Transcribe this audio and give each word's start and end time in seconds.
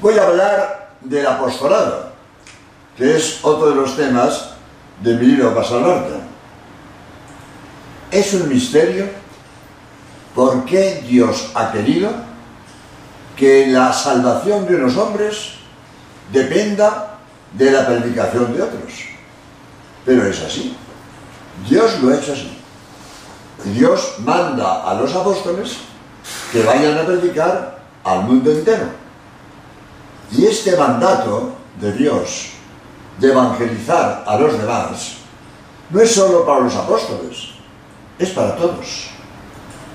Voy 0.00 0.16
a 0.16 0.26
hablar 0.26 0.90
del 1.00 1.26
apostolado, 1.26 2.12
que 2.96 3.16
es 3.16 3.40
otro 3.42 3.70
de 3.70 3.74
los 3.74 3.96
temas 3.96 4.50
de 5.02 5.14
mi 5.14 5.26
libro 5.26 5.54
Pasalarta. 5.54 6.20
Es 8.10 8.32
un 8.34 8.48
misterio 8.48 9.06
por 10.36 10.64
qué 10.64 11.02
Dios 11.06 11.50
ha 11.54 11.72
querido 11.72 12.10
que 13.36 13.66
la 13.66 13.92
salvación 13.92 14.66
de 14.68 14.76
unos 14.76 14.96
hombres 14.96 15.54
dependa 16.32 17.18
de 17.54 17.70
la 17.72 17.84
predicación 17.84 18.54
de 18.54 18.62
otros. 18.62 18.92
Pero 20.04 20.24
es 20.26 20.40
así. 20.40 20.76
Dios 21.68 22.00
lo 22.00 22.10
ha 22.10 22.18
hecho 22.18 22.34
así. 22.34 22.56
Dios 23.74 24.14
manda 24.20 24.88
a 24.88 24.94
los 24.94 25.12
apóstoles 25.12 25.78
que 26.52 26.62
vayan 26.62 26.98
a 26.98 27.04
predicar 27.04 27.78
al 28.04 28.22
mundo 28.22 28.52
entero. 28.52 28.97
Y 30.30 30.46
este 30.46 30.76
mandato 30.76 31.52
de 31.80 31.92
Dios 31.92 32.50
de 33.18 33.30
evangelizar 33.30 34.24
a 34.26 34.36
los 34.36 34.58
demás 34.58 35.16
no 35.90 36.00
es 36.00 36.14
solo 36.14 36.44
para 36.44 36.60
los 36.60 36.74
apóstoles, 36.76 37.50
es 38.18 38.30
para 38.30 38.56
todos. 38.56 39.08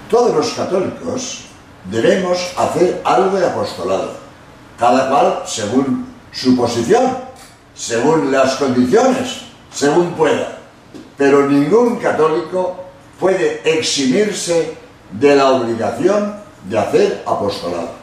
Todos 0.09 0.35
los 0.35 0.53
católicos 0.53 1.41
debemos 1.85 2.39
hacer 2.57 3.01
algo 3.05 3.37
de 3.37 3.45
apostolado, 3.45 4.13
cada 4.77 5.09
cual 5.09 5.43
según 5.45 6.07
su 6.31 6.55
posición, 6.55 7.17
según 7.75 8.31
las 8.31 8.55
condiciones, 8.55 9.41
según 9.71 10.13
pueda. 10.13 10.57
Pero 11.17 11.47
ningún 11.47 11.97
católico 11.97 12.85
puede 13.19 13.61
eximirse 13.63 14.77
de 15.11 15.35
la 15.35 15.51
obligación 15.51 16.35
de 16.67 16.79
hacer 16.79 17.23
apostolado. 17.25 18.02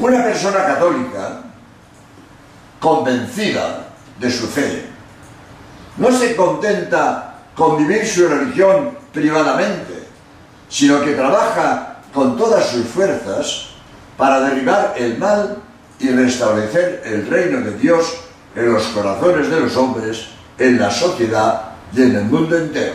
Una 0.00 0.24
persona 0.24 0.64
católica 0.64 1.42
convencida 2.80 3.88
de 4.18 4.30
su 4.30 4.46
fe 4.46 4.86
no 5.98 6.10
se 6.10 6.34
contenta 6.34 7.34
con 7.54 7.76
vivir 7.76 8.06
su 8.06 8.26
religión 8.26 8.96
privadamente, 9.12 10.04
sino 10.70 11.02
que 11.02 11.12
trabaja 11.12 11.98
con 12.14 12.38
todas 12.38 12.70
sus 12.70 12.86
fuerzas 12.86 13.66
para 14.16 14.40
derribar 14.40 14.94
el 14.96 15.18
mal 15.18 15.58
y 15.98 16.08
restablecer 16.08 17.02
el 17.04 17.26
reino 17.28 17.60
de 17.60 17.76
Dios 17.76 18.22
en 18.56 18.72
los 18.72 18.84
corazones 18.84 19.50
de 19.50 19.60
los 19.60 19.76
hombres, 19.76 20.28
en 20.56 20.80
la 20.80 20.90
sociedad 20.90 21.72
y 21.94 22.00
en 22.00 22.16
el 22.16 22.24
mundo 22.24 22.56
entero. 22.56 22.94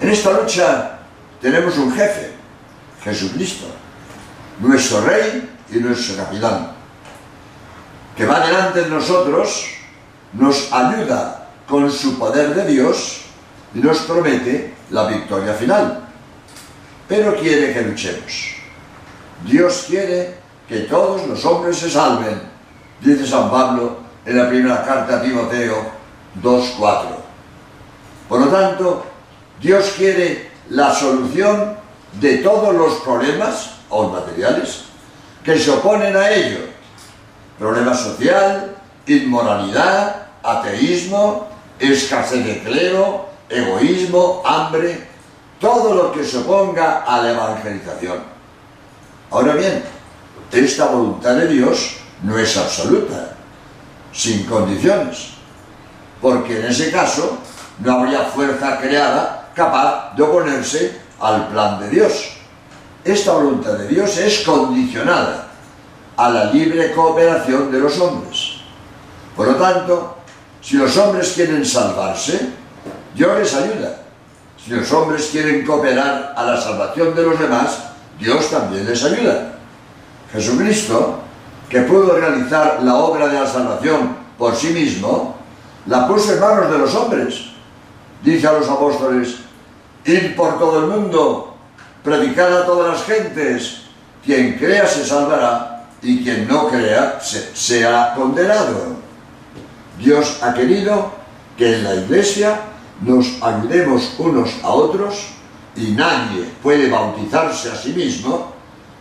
En 0.00 0.08
esta 0.08 0.32
lucha 0.32 0.98
tenemos 1.40 1.78
un 1.78 1.92
jefe, 1.94 2.32
Jesucristo, 3.04 3.66
nuestro 4.60 5.02
rey 5.02 5.50
y 5.70 5.78
nuestro 5.78 6.16
capitán, 6.16 6.72
que 8.16 8.26
va 8.26 8.46
delante 8.46 8.82
de 8.82 8.90
nosotros, 8.90 9.66
nos 10.32 10.72
ayuda 10.72 11.48
con 11.66 11.90
su 11.90 12.18
poder 12.18 12.54
de 12.54 12.66
Dios 12.66 13.22
y 13.74 13.78
nos 13.78 13.98
promete 14.00 14.74
la 14.90 15.06
victoria 15.06 15.54
final. 15.54 16.04
Pero 17.08 17.36
quiere 17.36 17.72
que 17.72 17.82
luchemos. 17.82 18.56
Dios 19.44 19.84
quiere 19.86 20.34
que 20.68 20.80
todos 20.80 21.26
los 21.26 21.44
hombres 21.44 21.76
se 21.78 21.90
salven, 21.90 22.40
dice 23.00 23.26
San 23.26 23.50
Pablo 23.50 23.98
en 24.24 24.36
la 24.36 24.48
primera 24.48 24.84
carta 24.84 25.16
a 25.16 25.22
Timoteo 25.22 25.76
2.4. 26.42 27.04
Por 28.28 28.40
lo 28.40 28.46
tanto, 28.48 29.06
Dios 29.60 29.94
quiere 29.96 30.50
la 30.70 30.92
solución 30.92 31.76
de 32.20 32.38
todos 32.38 32.74
los 32.74 32.94
problemas, 33.00 33.75
o 33.88 34.08
materiales, 34.08 34.84
que 35.44 35.58
se 35.58 35.70
oponen 35.70 36.16
a 36.16 36.30
ello. 36.30 36.60
Problema 37.58 37.94
social, 37.94 38.74
inmoralidad, 39.06 40.26
ateísmo, 40.42 41.48
escasez 41.78 42.44
de 42.44 42.62
clero, 42.62 43.28
egoísmo, 43.48 44.42
hambre, 44.44 45.06
todo 45.60 45.94
lo 45.94 46.12
que 46.12 46.24
se 46.24 46.38
oponga 46.38 47.04
a 47.04 47.22
la 47.22 47.30
evangelización. 47.32 48.18
Ahora 49.30 49.54
bien, 49.54 49.84
esta 50.52 50.86
voluntad 50.86 51.34
de 51.34 51.48
Dios 51.48 51.96
no 52.22 52.38
es 52.38 52.56
absoluta, 52.56 53.36
sin 54.12 54.44
condiciones, 54.44 55.30
porque 56.20 56.60
en 56.60 56.66
ese 56.66 56.90
caso 56.90 57.38
no 57.78 57.92
habría 57.92 58.24
fuerza 58.24 58.78
creada 58.80 59.50
capaz 59.54 60.14
de 60.14 60.22
oponerse 60.22 61.00
al 61.20 61.48
plan 61.48 61.80
de 61.80 61.90
Dios. 61.90 62.35
Esta 63.06 63.34
voluntad 63.34 63.74
de 63.74 63.86
Dios 63.86 64.18
es 64.18 64.40
condicionada 64.40 65.46
a 66.16 66.28
la 66.28 66.46
libre 66.46 66.92
cooperación 66.92 67.70
de 67.70 67.78
los 67.78 68.00
hombres. 68.00 68.56
Por 69.36 69.46
lo 69.46 69.54
tanto, 69.54 70.16
si 70.60 70.76
los 70.76 70.96
hombres 70.96 71.32
quieren 71.36 71.64
salvarse, 71.64 72.50
Dios 73.14 73.38
les 73.38 73.54
ayuda. 73.54 74.02
Si 74.58 74.72
los 74.72 74.92
hombres 74.92 75.28
quieren 75.30 75.64
cooperar 75.64 76.34
a 76.36 76.42
la 76.42 76.60
salvación 76.60 77.14
de 77.14 77.22
los 77.22 77.38
demás, 77.38 77.78
Dios 78.18 78.50
también 78.50 78.84
les 78.84 79.04
ayuda. 79.04 79.52
Jesucristo, 80.32 81.20
que 81.70 81.82
pudo 81.82 82.16
realizar 82.16 82.80
la 82.82 82.96
obra 82.96 83.28
de 83.28 83.38
la 83.38 83.46
salvación 83.46 84.16
por 84.36 84.56
sí 84.56 84.70
mismo, 84.70 85.36
la 85.86 86.08
puso 86.08 86.32
en 86.32 86.40
manos 86.40 86.72
de 86.72 86.78
los 86.78 86.92
hombres. 86.96 87.50
Dice 88.20 88.48
a 88.48 88.54
los 88.54 88.68
apóstoles, 88.68 89.36
ir 90.04 90.34
por 90.34 90.58
todo 90.58 90.80
el 90.80 90.86
mundo, 90.88 91.55
predicar 92.06 92.52
a 92.52 92.64
todas 92.64 92.92
las 92.92 93.04
gentes, 93.04 93.82
quien 94.24 94.56
crea 94.56 94.86
se 94.86 95.04
salvará 95.04 95.88
y 96.00 96.22
quien 96.22 96.46
no 96.46 96.68
crea 96.68 97.18
se, 97.20 97.50
sea 97.52 98.14
condenado. 98.14 98.94
Dios 99.98 100.38
ha 100.40 100.54
querido 100.54 101.10
que 101.58 101.74
en 101.74 101.82
la 101.82 101.96
iglesia 101.96 102.60
nos 103.00 103.42
ayudemos 103.42 104.14
unos 104.18 104.50
a 104.62 104.68
otros 104.68 105.30
y 105.74 105.90
nadie 105.90 106.48
puede 106.62 106.88
bautizarse 106.88 107.72
a 107.72 107.74
sí 107.74 107.92
mismo 107.92 108.52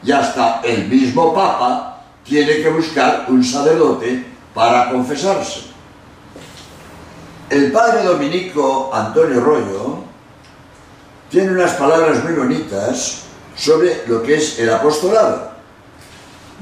y 0.03 0.11
hasta 0.11 0.61
el 0.61 0.87
mismo 0.87 1.31
Papa 1.31 2.01
tiene 2.23 2.63
que 2.63 2.69
buscar 2.69 3.27
un 3.27 3.43
sacerdote 3.43 4.25
para 4.55 4.89
confesarse. 4.89 5.61
El 7.51 7.71
padre 7.71 8.01
dominico 8.03 8.89
Antonio 8.91 9.41
Rollo 9.41 9.94
tiene 11.35 11.51
unas 11.51 11.73
palabras 11.73 12.23
muy 12.23 12.31
bonitas 12.31 13.23
sobre 13.57 14.03
lo 14.07 14.23
que 14.23 14.35
es 14.35 14.57
el 14.57 14.69
apostolado. 14.69 15.51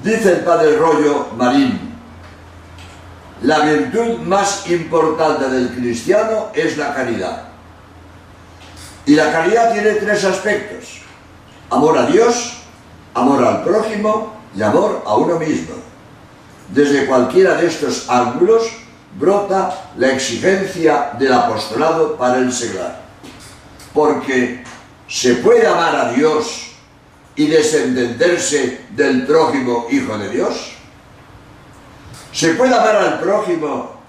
Dice 0.04 0.32
el 0.32 0.40
padre 0.40 0.76
Rollo 0.78 1.28
Marín, 1.38 1.94
la 3.44 3.60
virtud 3.60 4.18
más 4.22 4.68
importante 4.72 5.48
del 5.48 5.76
cristiano 5.76 6.48
es 6.56 6.76
la 6.76 6.92
caridad. 6.92 7.44
Y 9.06 9.14
la 9.14 9.32
caridad 9.32 9.74
tiene 9.74 9.92
tres 9.92 10.26
aspectos. 10.26 11.02
Amor 11.70 11.96
a 11.96 12.08
Dios, 12.08 12.54
amor 13.14 13.44
al 13.44 13.64
prójimo 13.64 14.34
y 14.58 14.64
amor 14.64 15.04
a 15.06 15.14
uno 15.14 15.38
mismo. 15.38 15.76
Desde 16.70 17.06
cualquiera 17.06 17.54
de 17.58 17.68
estos 17.68 18.10
ángulos 18.10 18.64
brota 19.20 19.92
la 19.98 20.08
exigencia 20.08 21.12
del 21.20 21.32
apostolado 21.32 22.18
para 22.18 22.40
el 22.40 22.52
seglar. 22.52 23.04
Porque 23.94 24.63
se 25.14 25.36
puede 25.36 25.68
amar 25.68 25.96
a 25.96 26.12
Dios 26.12 26.72
y 27.36 27.46
desentenderse 27.46 28.86
del 28.96 29.28
prójimo 29.28 29.86
hijo 29.92 30.18
de 30.18 30.30
Dios. 30.30 30.72
¿Se 32.32 32.56
puede 32.56 32.74
amar 32.74 32.96
al 32.96 33.20
prójimo 33.20 34.02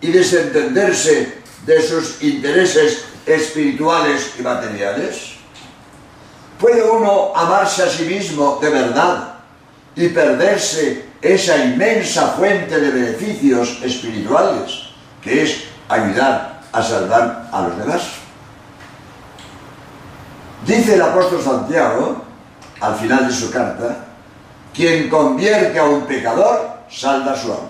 y 0.00 0.10
desentenderse 0.10 1.42
de 1.66 1.82
sus 1.82 2.22
intereses 2.22 3.04
espirituales 3.26 4.32
y 4.38 4.42
materiales? 4.42 5.32
¿Puede 6.58 6.82
uno 6.82 7.32
amarse 7.36 7.82
a 7.82 7.90
sí 7.90 8.04
mismo 8.04 8.58
de 8.62 8.70
verdad 8.70 9.34
y 9.94 10.08
perderse 10.08 11.04
esa 11.20 11.58
inmensa 11.66 12.28
fuente 12.28 12.80
de 12.80 12.90
beneficios 12.92 13.78
espirituales 13.82 14.88
que 15.20 15.42
es 15.42 15.64
ayudar 15.86 16.62
a 16.72 16.82
salvar 16.82 17.50
a 17.52 17.60
los 17.60 17.76
demás? 17.76 18.25
Dice 20.66 20.94
el 20.94 21.02
apóstol 21.02 21.40
Santiago, 21.40 22.22
al 22.80 22.96
final 22.96 23.28
de 23.28 23.32
su 23.32 23.50
carta, 23.52 24.04
quien 24.74 25.08
convierte 25.08 25.78
a 25.78 25.84
un 25.84 26.02
pecador 26.02 26.80
salda 26.90 27.36
su 27.36 27.52
alma. 27.52 27.68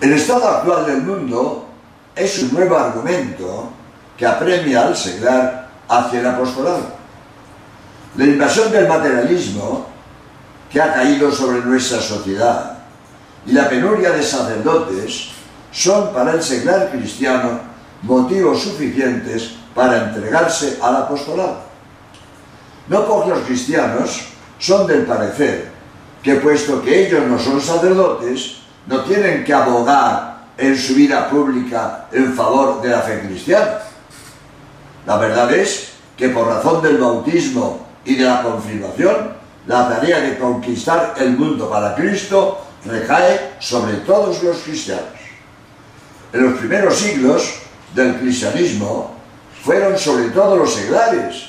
El 0.00 0.12
estado 0.12 0.48
actual 0.48 0.86
del 0.86 1.02
mundo 1.02 1.66
es 2.14 2.40
un 2.42 2.54
nuevo 2.54 2.76
argumento 2.76 3.70
que 4.16 4.26
apremia 4.26 4.86
al 4.86 4.96
seglar 4.96 5.70
hacia 5.88 6.20
el 6.20 6.26
apostolado. 6.26 6.84
La 8.16 8.24
invasión 8.24 8.70
del 8.70 8.86
materialismo 8.86 9.86
que 10.70 10.80
ha 10.80 10.94
caído 10.94 11.32
sobre 11.32 11.62
nuestra 11.62 12.00
sociedad 12.00 12.78
y 13.44 13.52
la 13.52 13.68
penuria 13.68 14.10
de 14.10 14.22
sacerdotes 14.22 15.30
son 15.72 16.12
para 16.12 16.32
el 16.32 16.42
seglar 16.42 16.90
cristiano 16.92 17.58
motivos 18.02 18.62
suficientes 18.62 19.56
para 19.74 20.04
entregarse 20.04 20.78
al 20.82 20.96
apostolado. 20.96 21.58
No 22.88 23.06
pocos 23.06 23.40
cristianos 23.46 24.28
son 24.58 24.86
del 24.86 25.04
parecer 25.04 25.72
que 26.22 26.36
puesto 26.36 26.82
que 26.82 27.06
ellos 27.06 27.26
no 27.26 27.38
son 27.38 27.60
sacerdotes, 27.60 28.58
no 28.86 29.04
tienen 29.04 29.44
que 29.44 29.52
abogar 29.52 30.44
en 30.56 30.76
su 30.76 30.94
vida 30.94 31.28
pública 31.28 32.06
en 32.12 32.32
favor 32.32 32.80
de 32.80 32.88
la 32.88 33.00
fe 33.00 33.20
cristiana. 33.26 33.80
La 35.06 35.18
verdad 35.18 35.52
es 35.52 35.92
que 36.16 36.30
por 36.30 36.46
razón 36.46 36.82
del 36.82 36.98
bautismo 36.98 37.86
y 38.04 38.14
de 38.14 38.24
la 38.24 38.42
confirmación, 38.42 39.34
la 39.66 39.88
tarea 39.88 40.20
de 40.20 40.38
conquistar 40.38 41.14
el 41.18 41.36
mundo 41.36 41.68
para 41.68 41.94
Cristo 41.94 42.64
recae 42.86 43.54
sobre 43.58 43.94
todos 43.98 44.42
los 44.42 44.58
cristianos. 44.58 45.04
En 46.32 46.42
los 46.42 46.58
primeros 46.58 46.96
siglos 46.96 47.54
del 47.94 48.16
cristianismo 48.16 49.13
fueron 49.64 49.98
sobre 49.98 50.28
todo 50.28 50.56
los 50.56 50.74
seglares, 50.74 51.46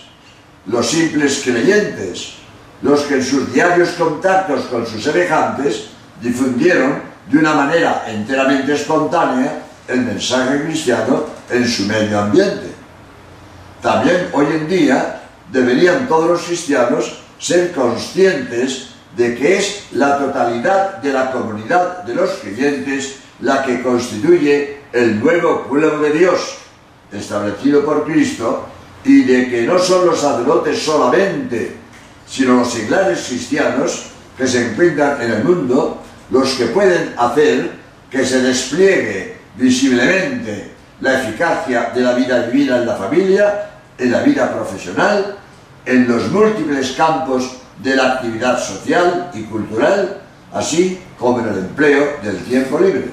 los 0.68 0.90
simples 0.90 1.42
creyentes, 1.44 2.36
los 2.82 3.02
que 3.02 3.16
en 3.16 3.24
sus 3.24 3.54
diarios 3.54 3.90
contactos 3.90 4.66
con 4.66 4.88
sus 4.88 5.04
semejantes 5.04 5.88
difundieron 6.22 7.02
de 7.30 7.38
una 7.38 7.54
manera 7.54 8.06
enteramente 8.08 8.74
espontánea 8.74 9.64
el 9.88 10.02
mensaje 10.02 10.64
cristiano 10.64 11.26
en 11.50 11.68
su 11.68 11.84
medio 11.84 12.20
ambiente. 12.20 12.74
También 13.82 14.30
hoy 14.32 14.46
en 14.46 14.68
día 14.68 15.22
deberían 15.52 16.08
todos 16.08 16.30
los 16.30 16.44
cristianos 16.44 17.20
ser 17.38 17.74
conscientes 17.74 18.92
de 19.16 19.36
que 19.36 19.58
es 19.58 19.88
la 19.92 20.18
totalidad 20.18 20.98
de 20.98 21.14
la 21.14 21.32
comunidad 21.32 22.04
de 22.04 22.16
los 22.16 22.30
creyentes 22.36 23.18
la 23.42 23.64
que 23.64 23.84
constituye 23.84 24.80
el 24.94 25.20
nuevo 25.20 25.64
pueblo 25.64 26.00
de 26.00 26.12
Dios, 26.12 26.65
establecido 27.12 27.86
por 27.86 28.06
Cristo, 28.06 28.66
y 29.04 29.24
de 29.24 29.50
que 29.50 29.62
no 29.64 29.78
son 29.78 30.08
los 30.08 30.20
sacerdotes 30.20 30.84
solamente, 30.84 31.76
sino 32.28 32.56
los 32.56 32.72
seglares 32.72 33.26
cristianos 33.28 34.08
que 34.36 34.48
se 34.48 34.72
encuentran 34.72 35.22
en 35.22 35.32
el 35.32 35.44
mundo, 35.44 36.02
los 36.32 36.54
que 36.56 36.66
pueden 36.68 37.14
hacer 37.18 37.72
que 38.10 38.26
se 38.26 38.42
despliegue 38.42 39.38
visiblemente 39.56 40.72
la 41.02 41.22
eficacia 41.22 41.92
de 41.94 42.02
la 42.02 42.14
vida 42.14 42.48
divina 42.48 42.78
en 42.78 42.88
la 42.88 42.96
familia, 42.96 43.70
en 43.98 44.12
la 44.12 44.22
vida 44.22 44.52
profesional, 44.54 45.38
en 45.86 46.08
los 46.08 46.32
múltiples 46.32 46.94
campos 46.94 47.58
de 47.84 47.96
la 47.96 48.14
actividad 48.14 48.60
social 48.60 49.30
y 49.34 49.44
cultural, 49.44 50.22
así 50.52 51.00
como 51.20 51.40
en 51.40 51.50
el 51.50 51.58
empleo 51.60 52.18
del 52.24 52.38
tiempo 52.44 52.80
libre. 52.80 53.10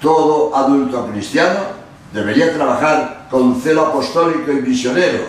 Todo 0.00 0.54
adulto 0.54 1.08
cristiano 1.10 1.77
debería 2.12 2.54
trabajar 2.54 3.26
con 3.30 3.60
celo 3.60 3.86
apostólico 3.86 4.52
y 4.52 4.62
misionero 4.62 5.24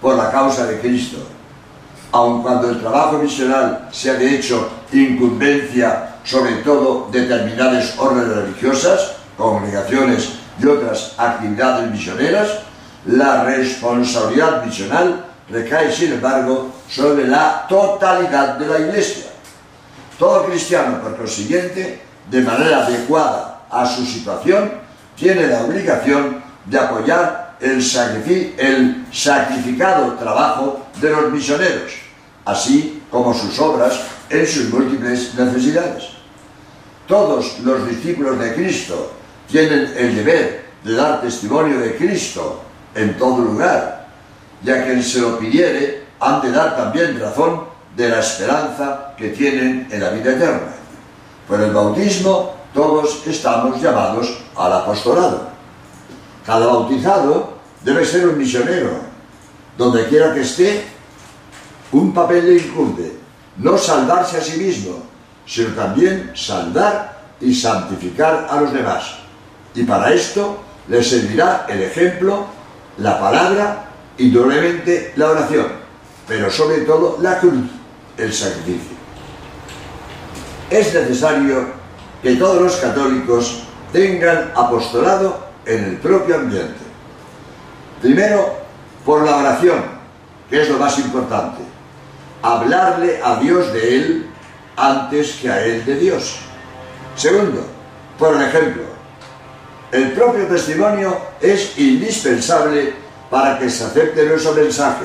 por 0.00 0.16
la 0.16 0.30
causa 0.30 0.66
de 0.66 0.80
Cristo. 0.80 1.18
Aun 2.12 2.42
cuando 2.42 2.70
el 2.70 2.80
trabajo 2.80 3.18
misional 3.18 3.88
sea 3.90 4.14
de 4.14 4.36
hecho 4.36 4.68
incumbencia 4.92 6.12
sobre 6.24 6.56
todo 6.56 7.08
determinadas 7.10 7.98
órdenes 7.98 8.36
religiosas, 8.36 9.16
congregaciones 9.36 10.34
y 10.60 10.66
otras 10.66 11.14
actividades 11.18 11.90
misioneras, 11.90 12.48
la 13.06 13.44
responsabilidad 13.44 14.64
misional 14.64 15.24
recae, 15.50 15.92
sin 15.92 16.12
embargo, 16.12 16.70
sobre 16.88 17.26
la 17.26 17.66
totalidad 17.68 18.56
de 18.56 18.66
la 18.66 18.78
Iglesia. 18.78 19.26
Todo 20.18 20.44
cristiano, 20.46 21.00
por 21.00 21.16
consiguiente, 21.16 22.00
de 22.30 22.40
manera 22.42 22.86
adecuada 22.86 23.62
a 23.68 23.84
su 23.86 24.04
situación, 24.06 24.81
tiene 25.16 25.46
la 25.46 25.64
obligación 25.64 26.42
de 26.66 26.78
apoyar 26.78 27.56
el, 27.60 27.82
sacrificado 29.12 30.14
trabajo 30.14 30.86
de 31.00 31.10
los 31.10 31.30
misioneros, 31.30 31.92
así 32.44 33.02
como 33.10 33.32
sus 33.32 33.58
obras 33.58 34.00
en 34.28 34.46
sus 34.46 34.70
múltiples 34.70 35.34
necesidades. 35.34 36.08
Todos 37.06 37.60
los 37.60 37.88
discípulos 37.88 38.38
de 38.38 38.54
Cristo 38.54 39.12
tienen 39.48 39.92
el 39.96 40.16
deber 40.16 40.64
de 40.82 40.94
dar 40.94 41.20
testimonio 41.20 41.78
de 41.78 41.96
Cristo 41.96 42.62
en 42.94 43.16
todo 43.16 43.38
lugar, 43.44 44.08
y 44.64 44.70
a 44.70 44.84
quien 44.84 45.02
se 45.02 45.20
lo 45.20 45.38
pidiere 45.38 46.02
han 46.20 46.40
de 46.40 46.52
dar 46.52 46.76
también 46.76 47.18
razón 47.18 47.64
de 47.96 48.08
la 48.08 48.20
esperanza 48.20 49.14
que 49.16 49.30
tienen 49.30 49.88
en 49.90 50.00
la 50.00 50.10
vida 50.10 50.32
eterna. 50.32 50.72
Por 51.46 51.60
el 51.60 51.72
bautismo 51.72 52.54
todos 52.74 53.26
estamos 53.26 53.80
llamados 53.80 54.38
al 54.56 54.72
apostolado. 54.72 55.48
Cada 56.44 56.66
bautizado 56.66 57.54
debe 57.82 58.04
ser 58.04 58.28
un 58.28 58.38
misionero. 58.38 59.12
Donde 59.76 60.06
quiera 60.06 60.34
que 60.34 60.42
esté, 60.42 60.84
un 61.92 62.12
papel 62.12 62.46
le 62.46 62.62
incumbe. 62.62 63.12
No 63.58 63.76
salvarse 63.76 64.38
a 64.38 64.40
sí 64.42 64.58
mismo, 64.58 65.02
sino 65.46 65.74
también 65.74 66.32
salvar 66.34 67.20
y 67.40 67.54
santificar 67.54 68.46
a 68.50 68.60
los 68.60 68.72
demás. 68.72 69.16
Y 69.74 69.84
para 69.84 70.12
esto 70.12 70.58
le 70.88 71.02
servirá 71.02 71.66
el 71.68 71.82
ejemplo, 71.82 72.46
la 72.98 73.18
palabra 73.18 73.88
indudablemente 74.18 75.12
la 75.16 75.30
oración, 75.30 75.66
pero 76.28 76.50
sobre 76.50 76.82
todo 76.82 77.18
la 77.20 77.38
cruz, 77.38 77.64
el 78.16 78.32
sacrificio. 78.32 78.96
Es 80.70 80.94
necesario 80.94 81.81
que 82.22 82.36
todos 82.36 82.62
los 82.62 82.76
católicos 82.76 83.64
tengan 83.92 84.52
apostolado 84.54 85.46
en 85.66 85.84
el 85.84 85.96
propio 85.96 86.36
ambiente. 86.36 86.80
Primero, 88.00 88.54
por 89.04 89.24
la 89.24 89.36
oración, 89.38 89.82
que 90.48 90.62
es 90.62 90.68
lo 90.68 90.78
más 90.78 90.98
importante. 90.98 91.62
Hablarle 92.42 93.20
a 93.22 93.36
Dios 93.36 93.72
de 93.72 93.96
Él 93.96 94.26
antes 94.76 95.38
que 95.40 95.50
a 95.50 95.64
Él 95.64 95.84
de 95.84 95.96
Dios. 95.96 96.38
Segundo, 97.16 97.64
por 98.18 98.40
ejemplo. 98.40 98.82
El 99.90 100.12
propio 100.12 100.46
testimonio 100.46 101.16
es 101.40 101.78
indispensable 101.78 102.94
para 103.30 103.58
que 103.58 103.68
se 103.68 103.84
acepte 103.84 104.26
nuestro 104.26 104.52
mensaje. 104.52 105.04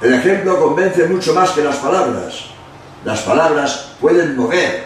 El 0.00 0.14
ejemplo 0.14 0.60
convence 0.60 1.06
mucho 1.06 1.34
más 1.34 1.50
que 1.50 1.64
las 1.64 1.76
palabras. 1.76 2.46
Las 3.04 3.20
palabras 3.22 3.92
pueden 4.00 4.36
mover, 4.36 4.85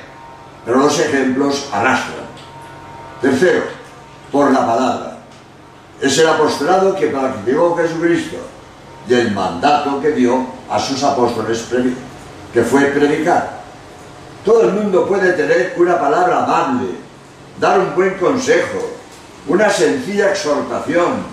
pero 0.70 0.84
los 0.84 1.00
ejemplos 1.00 1.67
arrastran. 1.72 2.26
Tercero, 3.20 3.64
por 4.31 4.52
la 4.52 4.64
palabra. 4.64 5.19
Es 6.00 6.17
el 6.17 6.28
apostolado 6.28 6.94
que 6.94 7.08
practicó 7.08 7.76
Jesucristo 7.76 8.37
y 9.08 9.14
el 9.14 9.32
mandato 9.32 10.00
que 10.00 10.12
dio 10.12 10.46
a 10.70 10.78
sus 10.78 11.02
apóstoles 11.02 11.64
que 12.55 12.62
fue 12.62 12.82
predicar. 12.82 13.62
Todo 14.44 14.69
el 14.69 14.74
mundo 14.74 15.08
puede 15.08 15.32
tener 15.32 15.74
una 15.77 15.98
palabra 15.98 16.44
amable, 16.44 16.91
dar 17.58 17.81
un 17.81 17.93
buen 17.96 18.15
consejo, 18.15 18.93
una 19.48 19.69
sencilla 19.70 20.31
exhortación, 20.31 21.24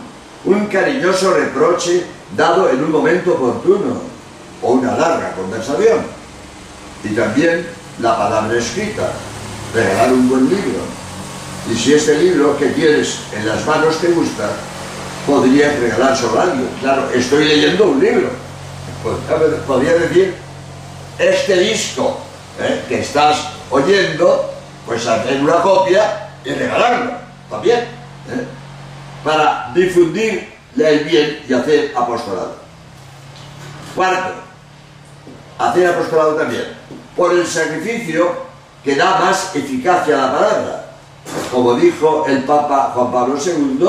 un 0.46 0.66
cariñoso 0.66 1.36
reproche 1.36 2.08
dado 2.36 2.72
en 2.72 2.84
un 2.84 2.92
momento 2.92 3.34
oportuno 3.34 4.02
o 4.64 4.72
una 4.72 4.98
larga 4.98 5.34
conversación. 5.34 6.00
Y 7.04 7.10
también 7.10 7.77
la 8.00 8.18
palabra 8.18 8.58
escrita, 8.58 9.12
regalar 9.74 10.14
un 10.14 10.30
buen 10.30 10.50
libro. 10.50 10.80
Y 11.72 11.76
si 11.76 11.94
este 11.94 12.18
libro 12.20 12.58
que 12.58 12.68
tienes 12.68 13.20
en 13.34 13.48
las 13.48 13.66
manos 13.66 14.00
te 14.00 14.08
gusta, 14.10 14.50
podrías 15.26 15.78
regalárselo 15.80 16.40
a 16.40 16.44
alguien. 16.44 16.70
Claro, 16.82 17.10
estoy 17.14 17.46
leyendo 17.46 17.86
un 17.86 18.00
libro. 18.00 18.30
Podría 19.66 19.94
decir, 19.94 20.36
este 21.18 21.60
disco 21.60 22.20
¿eh? 22.60 22.84
que 22.88 23.02
estás 23.02 23.50
oyendo, 23.70 24.54
pues 24.86 25.06
hacer 25.06 25.42
una 25.42 25.62
copia 25.62 26.30
y 26.46 26.52
regalarlo 26.52 27.12
también. 27.50 27.80
¿eh? 27.80 28.46
para 29.28 29.72
difundir 29.76 30.54
el 30.78 31.00
bien 31.04 31.44
y 31.48 31.54
hacer 31.54 31.92
apostolado. 31.96 32.56
Cuarto, 33.94 34.36
hacer 35.58 35.88
apostolado 35.88 36.36
también, 36.36 36.77
por 37.18 37.34
el 37.34 37.46
sacrificio 37.46 38.46
que 38.84 38.96
da 38.96 39.20
más 39.20 39.56
eficacia 39.56 40.16
a 40.16 40.28
la 40.28 40.32
palabra. 40.32 40.86
Como 41.52 41.74
dijo 41.74 42.26
el 42.28 42.44
Papa 42.44 42.92
Juan 42.94 43.12
Pablo 43.12 43.36
II, 43.44 43.86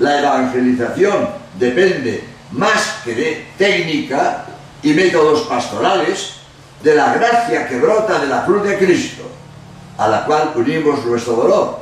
la 0.00 0.18
evangelización 0.18 1.28
depende 1.58 2.24
más 2.50 3.00
que 3.04 3.14
de 3.14 3.46
técnica 3.58 4.46
y 4.82 4.92
métodos 4.92 5.42
pastorales, 5.42 6.34
de 6.82 6.94
la 6.94 7.14
gracia 7.14 7.66
que 7.66 7.78
brota 7.78 8.18
de 8.18 8.26
la 8.26 8.44
cruz 8.44 8.62
de 8.62 8.76
Cristo, 8.76 9.22
a 9.96 10.08
la 10.08 10.26
cual 10.26 10.52
unimos 10.54 11.04
nuestro 11.04 11.34
dolor. 11.34 11.78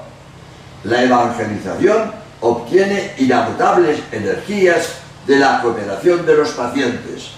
La 0.85 1.03
evangelización 1.03 2.13
obtiene 2.41 3.15
inagotables 3.19 4.01
energías 4.13 4.91
de 5.27 5.39
la 5.39 5.61
cooperación 5.61 6.25
de 6.25 6.37
los 6.37 6.51
pacientes. 6.51 7.31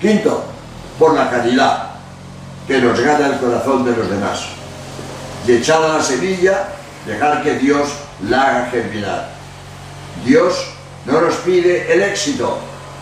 Quinto, 0.00 0.42
por 0.98 1.14
la 1.14 1.30
caridad, 1.30 1.91
que 2.66 2.78
nos 2.78 2.98
gana 3.00 3.26
el 3.26 3.38
corazón 3.38 3.84
de 3.84 3.96
los 3.96 4.08
demás. 4.08 4.46
Y 5.46 5.52
echada 5.52 5.98
la 5.98 6.02
semilla, 6.02 6.68
dejar 7.06 7.42
que 7.42 7.58
Dios 7.58 7.88
la 8.28 8.42
haga 8.42 8.70
germinar. 8.70 9.30
Dios 10.24 10.54
no 11.04 11.20
nos 11.20 11.34
pide 11.36 11.92
el 11.92 12.02
éxito, 12.02 12.58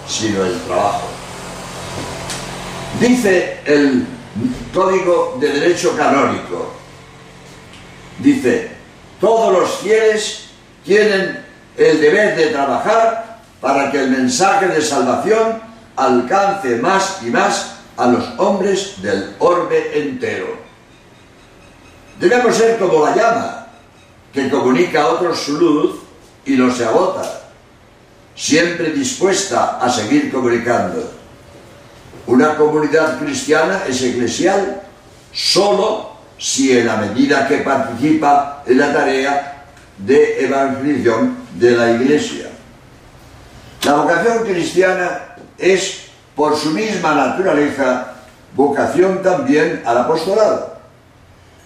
sino 0.06 0.44
el 0.44 0.58
trabajo. 0.62 1.08
Dice 2.98 3.60
el 3.64 4.06
Código 4.72 5.36
de 5.40 5.48
Derecho 5.48 5.96
Canónico, 5.96 6.72
dice, 8.18 8.70
todos 9.20 9.52
los 9.52 9.70
fieles 9.78 10.46
tienen 10.84 11.44
el 11.76 12.00
deber 12.00 12.36
de 12.36 12.46
trabajar 12.46 13.40
para 13.60 13.90
que 13.90 14.00
el 14.00 14.10
mensaje 14.10 14.68
de 14.68 14.80
salvación 14.80 15.60
alcance 15.96 16.76
más 16.76 17.18
y 17.22 17.26
más 17.26 17.79
a 17.96 18.06
los 18.06 18.24
hombres 18.38 19.00
del 19.02 19.34
orbe 19.38 19.98
entero. 19.98 20.58
Debemos 22.18 22.56
ser 22.56 22.78
como 22.78 23.04
la 23.04 23.16
llama, 23.16 23.66
que 24.32 24.48
comunica 24.48 25.02
a 25.02 25.08
otros 25.08 25.40
su 25.40 25.58
luz 25.58 25.96
y 26.44 26.52
no 26.52 26.74
se 26.74 26.84
agota, 26.84 27.42
siempre 28.34 28.90
dispuesta 28.90 29.78
a 29.78 29.90
seguir 29.90 30.30
comunicando. 30.30 31.12
Una 32.26 32.56
comunidad 32.56 33.18
cristiana 33.18 33.82
es 33.88 34.02
eclesial 34.02 34.82
solo 35.32 36.10
si 36.38 36.76
en 36.76 36.86
la 36.86 36.96
medida 36.96 37.46
que 37.46 37.58
participa 37.58 38.62
en 38.66 38.78
la 38.78 38.92
tarea 38.92 39.66
de 39.98 40.44
evangelización 40.44 41.36
de 41.54 41.70
la 41.72 41.90
Iglesia. 41.90 42.46
La 43.84 43.94
vocación 43.94 44.44
cristiana 44.44 45.36
es, 45.58 46.09
por 46.40 46.56
su 46.56 46.70
misma 46.70 47.14
naturaleza, 47.14 48.14
vocación 48.56 49.22
también 49.22 49.82
al 49.84 49.98
apostolado. 49.98 50.74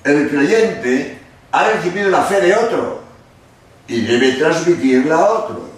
El 0.03 0.29
creyente 0.29 1.17
ha 1.53 1.69
recibido 1.69 2.11
la 2.11 2.25
fe 2.25 2.41
de 2.41 2.57
otro 2.57 2.99
y 3.87 4.01
debe 4.01 4.33
transmitirla 4.33 5.15
a 5.15 5.31
otro, 5.31 5.69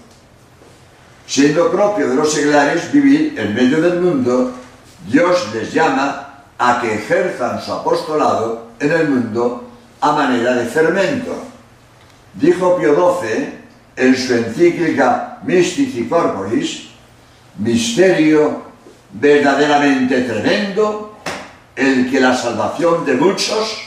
siendo 1.26 1.70
propio 1.70 2.08
de 2.08 2.14
los 2.14 2.32
seglares 2.32 2.90
vivir 2.90 3.38
en 3.38 3.54
medio 3.54 3.82
del 3.82 4.00
mundo 4.00 4.54
Dios 5.06 5.46
les 5.52 5.74
llama 5.74 6.44
a 6.56 6.80
que 6.80 6.94
ejerzan 6.94 7.60
su 7.60 7.74
apostolado 7.74 8.68
en 8.80 8.92
el 8.92 9.10
mundo 9.10 9.68
a 10.00 10.12
manera 10.12 10.54
de 10.54 10.64
fermento. 10.64 11.36
Dijo 12.32 12.78
Pío 12.78 13.20
XII 13.20 13.58
en 13.94 14.16
su 14.16 14.32
encíclica 14.32 15.40
Mystici 15.44 16.08
Corporis, 16.08 16.88
misterio 17.58 18.65
verdaderamente 19.12 20.22
tremendo, 20.22 21.16
el 21.74 22.10
que 22.10 22.20
la 22.20 22.36
salvación 22.36 23.04
de 23.04 23.14
muchos 23.14 23.78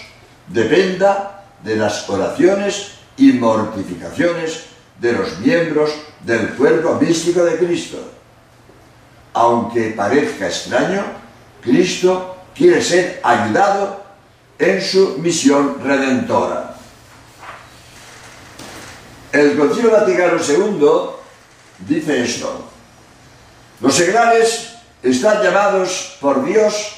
dependa 0.47 1.45
de 1.63 1.75
las 1.75 2.09
oraciones 2.09 2.91
y 3.17 3.33
mortificaciones 3.33 4.65
de 4.99 5.13
los 5.13 5.39
miembros 5.39 5.91
del 6.25 6.49
cuerpo 6.49 6.95
místico 6.95 7.43
de 7.43 7.57
Cristo 7.57 8.19
aunque 9.33 9.91
parezca 9.91 10.47
extraño, 10.47 11.03
Cristo 11.61 12.35
quiere 12.55 12.81
ser 12.81 13.21
ayudado 13.23 14.03
en 14.57 14.81
su 14.81 15.17
misión 15.19 15.77
redentora. 15.81 16.75
El 19.31 19.57
Concilio 19.57 19.91
Vaticano 19.91 20.39
II 20.41 21.87
dice 21.87 22.23
esto. 22.23 22.69
Los 23.79 23.95
seglares 23.95 24.68
están 25.03 25.41
llamados 25.41 26.17
por 26.19 26.45
Dios 26.45 26.95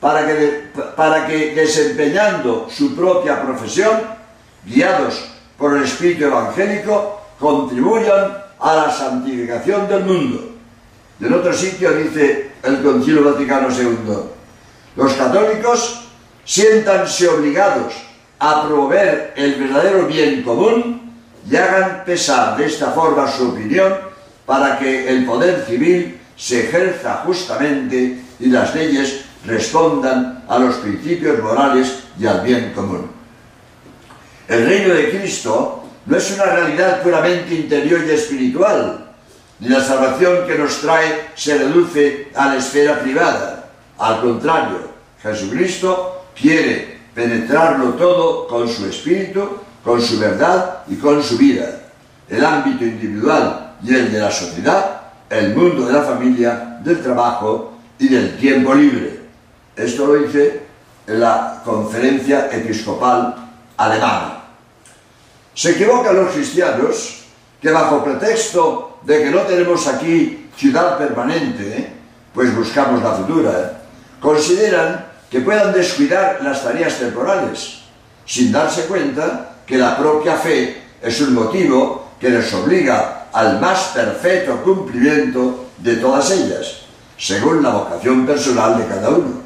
para 0.00 0.26
que, 0.26 0.70
para 0.96 1.26
que 1.26 1.54
desempeñando 1.54 2.68
su 2.70 2.94
propia 2.94 3.42
profesión, 3.42 4.02
guiados 4.64 5.24
por 5.56 5.76
el 5.76 5.84
Espíritu 5.84 6.24
Evangélico, 6.24 7.20
contribuyan 7.38 8.36
a 8.58 8.74
la 8.74 8.90
santificación 8.90 9.88
del 9.88 10.04
mundo. 10.04 10.52
En 11.20 11.32
otro 11.32 11.52
sitio 11.52 11.92
dice 11.92 12.52
el 12.62 12.82
Concilio 12.82 13.24
Vaticano 13.24 13.68
II, 13.70 13.96
los 14.96 15.12
católicos 15.14 16.08
siéntanse 16.44 17.28
obligados 17.28 17.94
a 18.38 18.66
promover 18.66 19.32
el 19.36 19.54
verdadero 19.54 20.06
bien 20.06 20.42
común 20.42 21.12
y 21.48 21.56
hagan 21.56 22.04
pesar 22.04 22.56
de 22.56 22.66
esta 22.66 22.90
forma 22.90 23.30
su 23.30 23.50
opinión 23.50 23.94
para 24.44 24.78
que 24.78 25.08
el 25.08 25.24
poder 25.24 25.64
civil 25.64 26.20
se 26.42 26.66
ejerza 26.66 27.22
justamente 27.24 28.20
y 28.40 28.46
las 28.46 28.74
leyes 28.74 29.20
respondan 29.46 30.42
a 30.48 30.58
los 30.58 30.74
principios 30.76 31.40
morales 31.40 32.00
y 32.18 32.26
al 32.26 32.40
bien 32.40 32.72
común. 32.74 33.08
El 34.48 34.66
reino 34.66 34.92
de 34.92 35.10
Cristo 35.10 35.84
no 36.04 36.16
es 36.16 36.32
una 36.32 36.46
realidad 36.46 37.00
puramente 37.00 37.54
interior 37.54 38.04
y 38.04 38.10
espiritual, 38.10 39.12
ni 39.60 39.68
la 39.68 39.84
salvación 39.84 40.44
que 40.44 40.58
nos 40.58 40.80
trae 40.80 41.28
se 41.36 41.58
reduce 41.58 42.32
a 42.34 42.48
la 42.48 42.56
esfera 42.56 42.98
privada. 42.98 43.70
Al 43.98 44.20
contrario, 44.20 44.90
Jesucristo 45.22 46.24
quiere 46.34 46.98
penetrarlo 47.14 47.90
todo 47.90 48.48
con 48.48 48.68
su 48.68 48.86
espíritu, 48.86 49.58
con 49.84 50.02
su 50.02 50.18
verdad 50.18 50.82
y 50.88 50.96
con 50.96 51.22
su 51.22 51.38
vida. 51.38 51.82
El 52.28 52.44
ámbito 52.44 52.82
individual 52.82 53.76
y 53.84 53.94
el 53.94 54.12
de 54.12 54.18
la 54.18 54.30
sociedad, 54.32 55.01
el 55.32 55.54
mundo 55.54 55.86
de 55.86 55.94
la 55.94 56.02
familia, 56.02 56.78
del 56.84 57.02
trabajo 57.02 57.72
y 57.98 58.08
del 58.08 58.36
tiempo 58.36 58.74
libre. 58.74 59.20
Esto 59.74 60.06
lo 60.06 60.14
dice 60.14 60.60
en 61.06 61.20
la 61.20 61.62
conferencia 61.64 62.50
episcopal 62.52 63.34
alemana. 63.78 64.42
Se 65.54 65.70
equivocan 65.70 66.16
los 66.16 66.32
cristianos 66.32 67.24
que 67.60 67.70
bajo 67.70 68.04
pretexto 68.04 68.98
de 69.02 69.22
que 69.22 69.30
no 69.30 69.40
tenemos 69.40 69.86
aquí 69.86 70.50
ciudad 70.54 70.98
permanente, 70.98 71.78
¿eh? 71.78 71.92
pues 72.34 72.54
buscamos 72.54 73.02
la 73.02 73.12
futura, 73.12 73.50
¿eh? 73.52 73.72
consideran 74.20 75.06
que 75.30 75.40
puedan 75.40 75.72
descuidar 75.72 76.40
las 76.42 76.62
tareas 76.62 76.98
temporales, 76.98 77.78
sin 78.26 78.52
darse 78.52 78.82
cuenta 78.82 79.54
que 79.66 79.78
la 79.78 79.96
propia 79.96 80.36
fe 80.36 80.82
es 81.00 81.20
un 81.22 81.32
motivo 81.32 82.12
que 82.20 82.28
les 82.28 82.52
obliga 82.52 83.21
al 83.32 83.60
más 83.60 83.92
perfecto 83.94 84.62
cumplimiento 84.62 85.66
de 85.78 85.96
todas 85.96 86.30
ellas, 86.30 86.82
según 87.16 87.62
la 87.62 87.70
vocación 87.70 88.26
personal 88.26 88.78
de 88.78 88.86
cada 88.86 89.10
uno. 89.10 89.42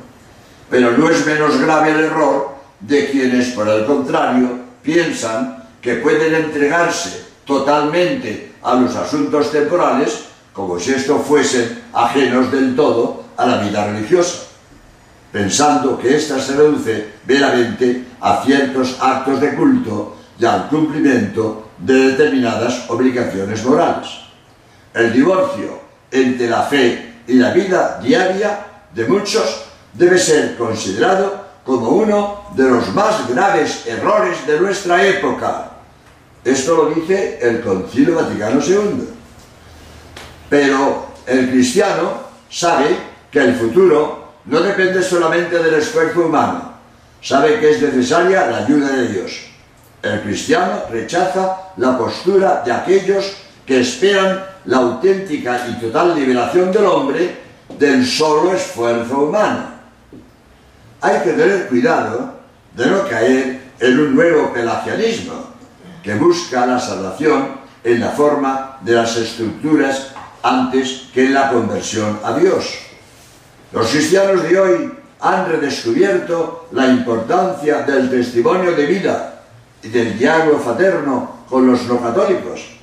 Pero 0.68 0.96
no 0.96 1.08
es 1.08 1.24
menos 1.24 1.58
grave 1.60 1.92
el 1.92 2.00
error 2.00 2.56
de 2.80 3.10
quienes, 3.10 3.48
por 3.50 3.68
el 3.68 3.86
contrario, 3.86 4.60
piensan 4.82 5.64
que 5.80 5.96
pueden 5.96 6.34
entregarse 6.34 7.24
totalmente 7.44 8.54
a 8.62 8.74
los 8.74 8.94
asuntos 8.96 9.52
temporales 9.52 10.24
como 10.52 10.80
si 10.80 10.92
estos 10.92 11.24
fuesen 11.26 11.82
ajenos 11.92 12.50
del 12.50 12.74
todo 12.74 13.24
a 13.36 13.46
la 13.46 13.58
vida 13.58 13.86
religiosa, 13.86 14.46
pensando 15.30 15.98
que 15.98 16.16
ésta 16.16 16.40
se 16.40 16.56
reduce 16.56 17.08
meramente 17.26 18.04
a 18.20 18.42
ciertos 18.42 18.96
actos 19.00 19.40
de 19.40 19.54
culto 19.54 20.16
y 20.38 20.44
al 20.44 20.68
cumplimiento 20.68 21.65
de 21.78 22.12
determinadas 22.12 22.88
obligaciones 22.88 23.64
morales. 23.64 24.08
El 24.94 25.12
divorcio 25.12 25.80
entre 26.10 26.48
la 26.48 26.62
fe 26.62 27.14
y 27.26 27.34
la 27.34 27.52
vida 27.52 28.00
diaria 28.02 28.60
de 28.94 29.06
muchos 29.06 29.64
debe 29.92 30.18
ser 30.18 30.56
considerado 30.56 31.46
como 31.64 31.88
uno 31.88 32.44
de 32.54 32.70
los 32.70 32.94
más 32.94 33.28
graves 33.28 33.86
errores 33.86 34.46
de 34.46 34.60
nuestra 34.60 35.04
época 35.04 35.72
esto 36.46 36.76
lo 36.76 36.90
dice 36.90 37.40
el 37.42 37.60
Concilio 37.60 38.14
Vaticano 38.14 38.60
II. 38.64 39.08
Pero 40.48 41.06
el 41.26 41.50
cristiano 41.50 42.20
sabe 42.48 42.96
que 43.32 43.40
el 43.40 43.56
futuro 43.56 44.34
no 44.44 44.60
depende 44.60 45.02
solamente 45.02 45.58
del 45.58 45.74
esfuerzo 45.74 46.26
humano, 46.26 46.72
sabe 47.20 47.58
que 47.58 47.72
es 47.72 47.82
necesaria 47.82 48.46
la 48.46 48.58
ayuda 48.58 48.90
de 48.90 49.08
Dios. 49.08 49.32
El 50.02 50.22
cristiano 50.22 50.82
rechaza 50.90 51.72
la 51.76 51.98
postura 51.98 52.62
de 52.64 52.72
aquellos 52.72 53.36
que 53.64 53.80
esperan 53.80 54.44
la 54.66 54.78
auténtica 54.78 55.66
y 55.68 55.80
total 55.80 56.14
liberación 56.14 56.70
del 56.70 56.86
hombre 56.86 57.36
del 57.78 58.06
solo 58.06 58.52
esfuerzo 58.52 59.24
humano. 59.24 59.64
Hay 61.00 61.20
que 61.20 61.32
tener 61.32 61.68
cuidado 61.68 62.34
de 62.74 62.86
no 62.86 63.08
caer 63.08 63.60
en 63.80 64.00
un 64.00 64.14
nuevo 64.14 64.52
pelagianismo, 64.52 65.34
que 66.02 66.14
busca 66.14 66.66
la 66.66 66.78
salvación 66.78 67.48
en 67.82 68.00
la 68.00 68.10
forma 68.10 68.78
de 68.82 68.92
las 68.92 69.16
estructuras 69.16 70.12
antes 70.42 71.08
que 71.12 71.26
en 71.26 71.34
la 71.34 71.50
conversión 71.50 72.20
a 72.22 72.34
Dios. 72.38 72.78
Los 73.72 73.88
cristianos 73.88 74.42
de 74.44 74.60
hoy 74.60 74.92
han 75.20 75.48
redescubierto 75.48 76.68
la 76.72 76.86
importancia 76.86 77.82
del 77.82 78.08
testimonio 78.08 78.72
de 78.72 78.86
vida 78.86 79.35
del 79.82 80.18
diálogo 80.18 80.58
fraterno 80.58 81.36
con 81.48 81.66
los 81.66 81.84
no 81.84 82.00
católicos, 82.00 82.76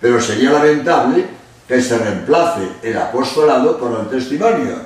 pero 0.00 0.20
sería 0.20 0.52
lamentable 0.52 1.26
que 1.66 1.82
se 1.82 1.98
reemplace 1.98 2.68
el 2.82 2.96
apostolado 2.96 3.78
por 3.78 4.00
el 4.00 4.08
testimonio 4.08 4.76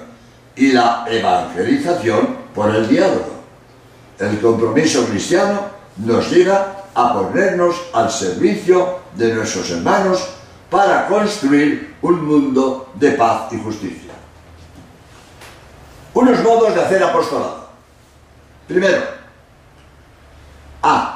y 0.56 0.72
la 0.72 1.04
evangelización 1.08 2.36
por 2.54 2.74
el 2.74 2.88
diálogo. 2.88 3.42
El 4.18 4.40
compromiso 4.40 5.06
cristiano 5.06 5.60
nos 5.96 6.30
llega 6.30 6.84
a 6.94 7.14
ponernos 7.14 7.76
al 7.92 8.10
servicio 8.10 9.00
de 9.16 9.34
nuestros 9.34 9.70
hermanos 9.70 10.28
para 10.70 11.06
construir 11.06 11.94
un 12.02 12.24
mundo 12.24 12.90
de 12.94 13.12
paz 13.12 13.52
y 13.52 13.58
justicia. 13.58 14.12
Unos 16.14 16.42
modos 16.42 16.74
de 16.74 16.82
hacer 16.82 17.02
apostolado. 17.02 17.68
Primero, 18.66 19.02
A. 20.82 21.11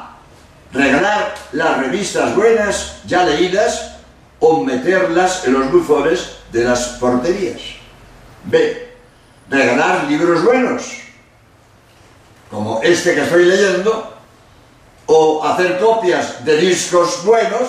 Regalar 0.72 1.34
las 1.52 1.78
revistas 1.78 2.34
buenas 2.34 3.00
ya 3.06 3.24
leídas 3.24 3.96
o 4.40 4.62
meterlas 4.64 5.46
en 5.46 5.54
los 5.54 5.70
bufones 5.70 6.36
de 6.52 6.64
las 6.64 6.88
porterías. 7.00 7.60
B. 8.44 8.94
Regalar 9.48 10.04
libros 10.04 10.44
buenos, 10.44 10.82
como 12.50 12.82
este 12.82 13.14
que 13.14 13.22
estoy 13.22 13.44
leyendo, 13.44 14.14
o 15.06 15.44
hacer 15.44 15.78
copias 15.78 16.44
de 16.44 16.56
discos 16.56 17.24
buenos, 17.24 17.68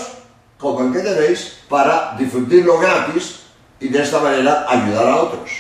como 0.58 0.82
el 0.82 0.94
que 0.94 1.00
tenéis, 1.00 1.60
para 1.70 2.16
difundirlo 2.18 2.80
gratis 2.80 3.42
y 3.80 3.90
de 3.90 4.02
esta 4.02 4.20
manera 4.20 4.66
ayudar 4.68 5.08
a 5.08 5.16
otros. 5.18 5.52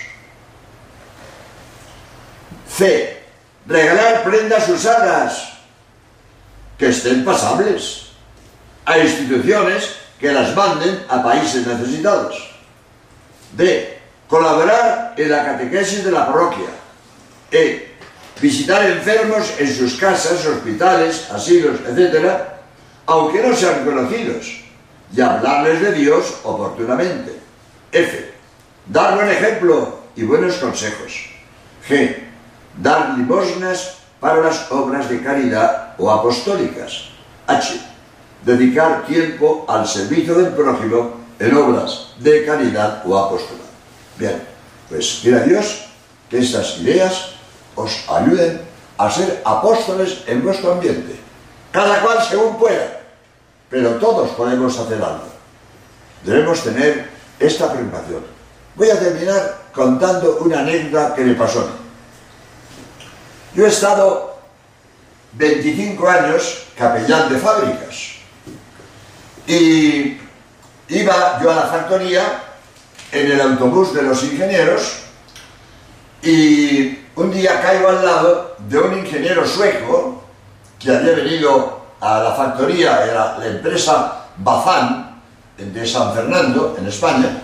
C. 2.67 3.23
Regalar 3.67 4.23
prendas 4.23 4.69
usadas 4.69 5.56
que 6.77 6.89
estén 6.89 7.25
pasables 7.25 8.13
a 8.85 8.97
instituciones 8.97 9.97
que 10.19 10.31
las 10.31 10.55
manden 10.55 11.03
a 11.09 11.21
países 11.21 11.65
necesitados. 11.65 12.55
D. 13.53 13.97
Colaborar 14.27 15.13
en 15.17 15.31
la 15.31 15.45
catequesis 15.45 16.03
de 16.03 16.11
la 16.11 16.27
parroquia. 16.27 16.69
E. 17.51 17.95
Visitar 18.41 18.85
enfermos 18.85 19.53
en 19.57 19.73
sus 19.75 19.95
casas, 19.95 20.45
hospitales, 20.45 21.27
asilos, 21.31 21.79
etc., 21.87 22.29
aunque 23.07 23.41
no 23.41 23.55
sean 23.55 23.83
conocidos, 23.85 24.63
y 25.15 25.21
hablarles 25.21 25.81
de 25.81 25.91
Dios 25.93 26.39
oportunamente. 26.43 27.31
F. 27.91 28.33
Dar 28.85 29.15
buen 29.15 29.29
ejemplo 29.29 29.99
y 30.15 30.23
buenos 30.23 30.55
consejos. 30.57 31.29
G. 31.87 32.15
Dar 32.77 33.17
limosnas 33.17 33.97
para 34.19 34.41
las 34.41 34.71
obras 34.71 35.09
de 35.09 35.21
caridad 35.21 35.86
o 35.97 36.09
apostólicas. 36.09 37.09
H. 37.47 37.79
Dedicar 38.43 39.05
tiempo 39.05 39.65
al 39.67 39.87
servicio 39.87 40.35
del 40.35 40.53
prójimo 40.53 41.17
en 41.39 41.55
obras 41.55 42.13
de 42.19 42.45
caridad 42.45 43.03
o 43.05 43.17
apostolado. 43.17 43.67
Bien, 44.17 44.41
pues 44.89 45.19
quiera 45.21 45.41
Dios 45.41 45.85
que 46.29 46.39
estas 46.39 46.79
ideas 46.79 47.31
os 47.75 48.03
ayuden 48.09 48.61
a 48.97 49.09
ser 49.11 49.41
apóstoles 49.45 50.23
en 50.27 50.43
vuestro 50.43 50.73
ambiente, 50.73 51.15
cada 51.71 52.01
cual 52.01 52.17
según 52.27 52.57
pueda, 52.57 53.01
pero 53.69 53.91
todos 53.95 54.29
podemos 54.31 54.77
hacer 54.77 55.01
algo. 55.01 55.25
Debemos 56.23 56.63
tener 56.63 57.09
esta 57.39 57.71
preocupación. 57.71 58.23
Voy 58.75 58.89
a 58.89 58.99
terminar 58.99 59.67
contando 59.73 60.39
una 60.41 60.59
anécdota 60.59 61.13
que 61.15 61.23
me 61.23 61.35
pasó. 61.35 61.67
Yo 63.53 63.65
he 63.65 63.69
estado 63.69 64.26
25 65.37 66.09
años 66.09 66.65
capellán 66.75 67.31
de 67.31 67.37
fábricas 67.37 68.17
y 69.45 70.17
iba 70.89 71.39
yo 71.41 71.51
a 71.51 71.55
la 71.55 71.67
factoría 71.67 72.43
en 73.11 73.31
el 73.31 73.41
autobús 73.41 73.93
de 73.93 74.01
los 74.01 74.23
ingenieros 74.23 75.03
y 76.23 76.99
un 77.15 77.31
día 77.31 77.61
caigo 77.61 77.89
al 77.89 78.03
lado 78.03 78.55
de 78.67 78.79
un 78.79 78.97
ingeniero 78.97 79.47
sueco 79.47 80.23
que 80.79 80.95
había 80.95 81.13
venido 81.13 81.81
a 81.99 82.19
la 82.19 82.31
factoría, 82.33 83.05
era 83.05 83.37
la 83.37 83.47
empresa 83.47 84.25
Bazán 84.37 85.21
de 85.57 85.87
San 85.87 86.13
Fernando, 86.13 86.75
en 86.77 86.87
España, 86.87 87.41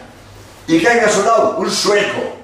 y 0.68 0.82
caiga 0.82 1.08
a 1.08 1.10
su 1.10 1.24
lado 1.24 1.56
un 1.58 1.72
sueco. 1.72 2.38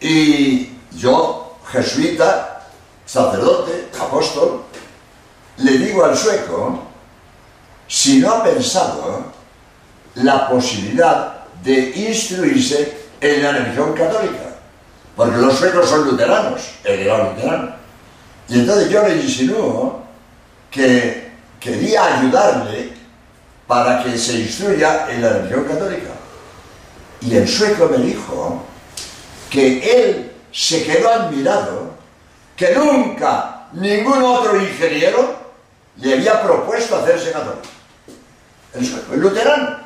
Y 0.00 0.70
yo, 0.92 1.58
jesuita, 1.72 2.47
sacerdote, 3.08 3.88
apóstol, 3.98 4.64
le 5.56 5.78
digo 5.78 6.04
al 6.04 6.16
sueco 6.16 6.82
si 7.86 8.18
no 8.18 8.30
ha 8.30 8.44
pensado 8.44 9.32
la 10.16 10.48
posibilidad 10.48 11.46
de 11.64 11.90
instruirse 11.96 12.98
en 13.20 13.42
la 13.42 13.52
religión 13.52 13.94
católica. 13.94 14.56
Porque 15.16 15.38
los 15.38 15.54
suecos 15.54 15.88
son 15.88 16.04
luteranos, 16.04 16.60
él 16.84 17.00
era 17.00 17.30
luterano. 17.30 17.72
Y 18.48 18.60
entonces 18.60 18.90
yo 18.90 19.02
le 19.08 19.16
insinúo 19.16 20.02
que 20.70 21.32
quería 21.58 22.18
ayudarle 22.18 22.92
para 23.66 24.02
que 24.02 24.18
se 24.18 24.40
instruya 24.40 25.06
en 25.10 25.22
la 25.22 25.30
religión 25.30 25.64
católica. 25.64 26.10
Y 27.22 27.34
el 27.34 27.48
sueco 27.48 27.88
me 27.88 27.98
dijo 27.98 28.62
que 29.50 29.78
él 29.80 30.32
se 30.52 30.84
quedó 30.84 31.10
admirado 31.10 31.87
que 32.58 32.74
nunca 32.74 33.68
ningún 33.72 34.20
otro 34.22 34.60
ingeniero 34.60 35.38
le 35.96 36.14
había 36.14 36.42
propuesto 36.42 36.96
hacerse 36.96 37.30
católico. 37.30 37.68
El 38.74 39.14
el 39.14 39.20
luterano. 39.20 39.78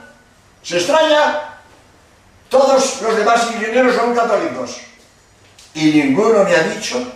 Se 0.63 0.79
extraña, 0.79 1.59
todos 2.49 3.03
los 3.03 3.17
demás 3.17 3.51
ingenieros 3.53 3.95
son 3.95 4.15
católicos 4.15 4.79
y 5.75 5.91
ninguno 5.91 6.45
me 6.45 6.55
ha 6.55 6.63
dicho 6.63 7.13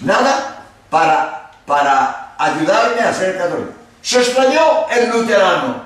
nada 0.00 0.62
para, 0.88 1.50
para 1.66 2.34
ayudarme 2.38 3.02
a 3.02 3.12
ser 3.12 3.36
católico. 3.36 3.72
Se 4.00 4.18
extrañó 4.18 4.88
el 4.88 5.10
luterano. 5.10 5.84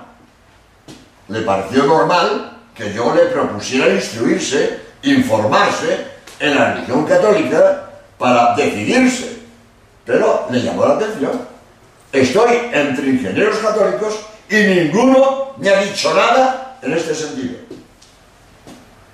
Le 1.28 1.42
pareció 1.42 1.84
normal 1.84 2.58
que 2.74 2.92
yo 2.92 3.12
le 3.14 3.26
propusiera 3.26 3.92
instruirse, 3.92 4.80
informarse 5.02 6.06
en 6.38 6.54
la 6.54 6.74
religión 6.74 7.06
católica 7.06 7.89
para 8.20 8.54
decidirse. 8.54 9.40
Pero 10.04 10.46
le 10.48 10.62
llamó 10.62 10.86
la 10.86 10.94
atención. 10.94 11.32
Estoy 12.12 12.70
entre 12.72 13.08
ingenieros 13.08 13.58
católicos 13.58 14.14
y 14.48 14.54
ninguno 14.54 15.54
me 15.56 15.70
ha 15.70 15.80
dicho 15.80 16.14
nada 16.14 16.78
en 16.82 16.92
este 16.92 17.16
sentido. 17.16 17.56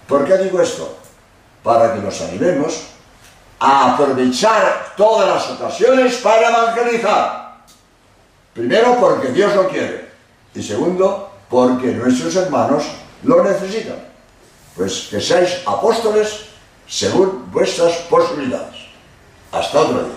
¿Por 0.07 0.27
qué 0.27 0.37
digo 0.37 0.61
esto? 0.61 0.97
para 1.67 1.93
que 1.93 1.99
nos 2.01 2.21
animemos 2.21 2.83
a 3.59 3.95
aprovechar 3.95 4.95
todas 4.97 5.27
las 5.29 5.51
ocasiones 5.51 6.15
para 6.19 6.49
evangelizar. 6.49 7.57
Primero 8.55 8.97
porque 9.01 9.33
Dios 9.33 9.53
lo 9.53 9.69
quiere 9.69 10.09
y 10.55 10.63
segundo 10.63 11.29
porque 11.51 11.89
nuestros 11.89 12.37
hermanos 12.37 12.85
lo 13.25 13.43
necesitan. 13.43 13.97
Pues 14.77 15.09
que 15.11 15.21
seáis 15.21 15.59
apóstoles 15.67 16.47
según 16.87 17.51
vuestras 17.51 17.95
posibilidades. 18.09 18.76
Հաշտադրան 19.57 20.16